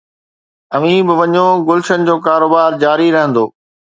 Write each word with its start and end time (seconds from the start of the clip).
اوهين 0.73 1.03
به 1.07 1.13
وڃو، 1.19 1.47
گلشن 1.67 1.99
جو 2.07 2.15
ڪاروبار 2.27 2.71
جاري 2.83 3.07
رهندو 3.15 3.45